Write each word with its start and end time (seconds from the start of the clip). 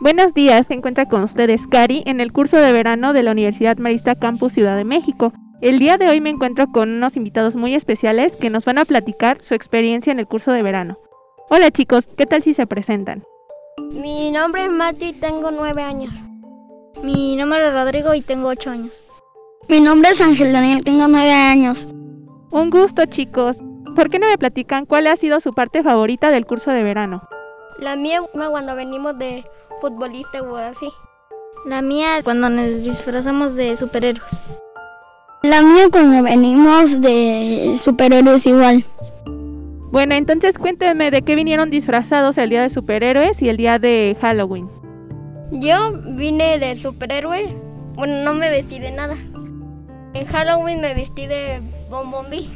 Buenos 0.00 0.34
días, 0.34 0.66
se 0.66 0.74
encuentra 0.74 1.06
con 1.06 1.22
ustedes 1.22 1.68
Cari 1.68 2.02
en 2.04 2.20
el 2.20 2.32
curso 2.32 2.56
de 2.56 2.72
verano 2.72 3.12
de 3.12 3.22
la 3.22 3.30
Universidad 3.30 3.78
Marista 3.78 4.16
Campus 4.16 4.52
Ciudad 4.52 4.76
de 4.76 4.84
México. 4.84 5.32
El 5.60 5.78
día 5.78 5.96
de 5.96 6.08
hoy 6.08 6.20
me 6.20 6.30
encuentro 6.30 6.66
con 6.72 6.90
unos 6.90 7.16
invitados 7.16 7.54
muy 7.54 7.74
especiales 7.74 8.36
que 8.36 8.50
nos 8.50 8.64
van 8.64 8.78
a 8.78 8.84
platicar 8.84 9.38
su 9.42 9.54
experiencia 9.54 10.12
en 10.12 10.18
el 10.18 10.26
curso 10.26 10.52
de 10.52 10.62
verano. 10.62 10.98
Hola 11.48 11.70
chicos, 11.70 12.08
¿qué 12.16 12.26
tal 12.26 12.42
si 12.42 12.54
se 12.54 12.66
presentan? 12.66 13.22
Mi 13.92 14.32
nombre 14.32 14.64
es 14.64 14.70
Mati 14.70 15.06
y 15.06 15.12
tengo 15.12 15.52
nueve 15.52 15.82
años. 15.82 16.12
Mi 17.02 17.36
nombre 17.36 17.66
es 17.66 17.72
Rodrigo 17.72 18.14
y 18.14 18.20
tengo 18.20 18.48
ocho 18.48 18.70
años. 18.70 19.06
Mi 19.68 19.80
nombre 19.80 20.10
es 20.10 20.20
Ángel 20.20 20.52
Daniel, 20.52 20.82
tengo 20.84 21.06
nueve 21.06 21.32
años. 21.32 21.86
Un 22.50 22.68
gusto 22.68 23.06
chicos. 23.06 23.58
¿Por 23.94 24.10
qué 24.10 24.18
no 24.18 24.26
me 24.26 24.38
platican 24.38 24.86
cuál 24.86 25.06
ha 25.06 25.14
sido 25.14 25.38
su 25.38 25.54
parte 25.54 25.84
favorita 25.84 26.30
del 26.30 26.46
curso 26.46 26.72
de 26.72 26.82
verano? 26.82 27.22
La 27.78 27.96
mía 27.96 28.22
cuando 28.32 28.76
venimos 28.76 29.18
de 29.18 29.44
futbolista 29.80 30.42
o 30.42 30.56
así. 30.56 30.88
La 31.66 31.82
mía 31.82 32.22
cuando 32.22 32.48
nos 32.48 32.84
disfrazamos 32.84 33.54
de 33.54 33.74
superhéroes. 33.76 34.42
La 35.42 35.62
mía 35.62 35.88
cuando 35.90 36.22
venimos 36.22 37.00
de 37.00 37.76
superhéroes 37.82 38.46
igual. 38.46 38.84
Bueno, 39.90 40.14
entonces 40.14 40.58
cuéntenme 40.58 41.10
de 41.10 41.22
qué 41.22 41.34
vinieron 41.34 41.70
disfrazados 41.70 42.38
el 42.38 42.50
día 42.50 42.62
de 42.62 42.70
superhéroes 42.70 43.40
y 43.42 43.48
el 43.48 43.56
día 43.56 43.78
de 43.78 44.16
Halloween. 44.20 44.68
Yo 45.52 45.92
vine 46.16 46.58
de 46.58 46.76
superhéroe. 46.78 47.54
Bueno, 47.94 48.24
no 48.24 48.34
me 48.34 48.50
vestí 48.50 48.78
de 48.78 48.90
nada. 48.90 49.16
En 50.14 50.26
Halloween 50.26 50.80
me 50.80 50.94
vestí 50.94 51.26
de 51.26 51.60
Bombombi. 51.90 52.50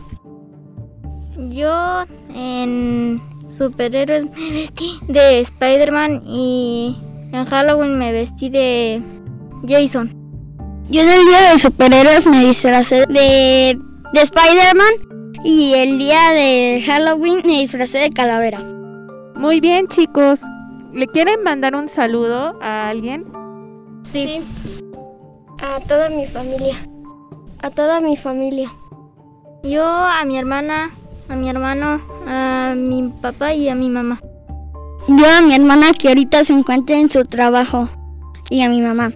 Yo 1.50 2.04
en 2.34 3.20
superhéroes 3.48 4.24
me 4.24 4.50
vestí 4.50 4.98
de 5.08 5.40
Spider-Man 5.40 6.22
y 6.26 6.96
en 7.32 7.44
Halloween 7.46 7.98
me 7.98 8.12
vestí 8.12 8.50
de 8.50 9.02
Jason. 9.66 10.14
Yo 10.90 11.02
en 11.02 11.08
el 11.08 11.26
día 11.26 11.52
de 11.52 11.58
superhéroes 11.58 12.26
me 12.26 12.44
disfracé 12.44 13.06
de, 13.06 13.78
de 14.12 14.20
Spider-Man 14.20 15.34
y 15.44 15.74
el 15.74 15.98
día 15.98 16.32
de 16.32 16.82
Halloween 16.86 17.42
me 17.44 17.60
disfracé 17.60 17.98
de 17.98 18.10
calavera. 18.10 18.60
Muy 19.34 19.60
bien 19.60 19.86
chicos. 19.88 20.40
¿Le 20.92 21.06
quieren 21.06 21.42
mandar 21.42 21.74
un 21.74 21.88
saludo 21.88 22.58
a 22.62 22.88
alguien? 22.88 23.24
Sí. 24.02 24.26
sí. 24.26 24.84
A 25.60 25.80
toda 25.80 26.08
mi 26.08 26.26
familia. 26.26 26.76
A 27.62 27.70
toda 27.70 28.00
mi 28.00 28.16
familia. 28.16 28.70
Yo 29.62 29.84
a 29.84 30.24
mi 30.24 30.38
hermana, 30.38 30.90
a 31.28 31.36
mi 31.36 31.48
hermano, 31.48 32.00
a 32.26 32.74
mi 32.76 33.08
papá 33.20 33.54
y 33.54 33.68
a 33.68 33.74
mi 33.74 33.88
mamá. 33.88 34.20
Yo 35.08 35.26
a 35.26 35.40
mi 35.40 35.54
hermana 35.54 35.92
que 35.92 36.08
ahorita 36.08 36.44
se 36.44 36.52
encuentra 36.52 36.96
en 36.96 37.08
su 37.08 37.24
trabajo 37.24 37.88
y 38.50 38.62
a 38.62 38.68
mi 38.68 38.80
mamá. 38.80 39.10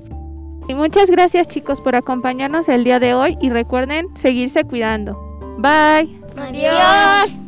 Y 0.68 0.74
muchas 0.74 1.10
gracias 1.10 1.48
chicos 1.48 1.80
por 1.80 1.96
acompañarnos 1.96 2.68
el 2.68 2.84
día 2.84 2.98
de 2.98 3.14
hoy 3.14 3.36
y 3.40 3.50
recuerden 3.50 4.06
seguirse 4.14 4.64
cuidando. 4.64 5.18
Bye. 5.58 6.20
Adiós. 6.36 7.41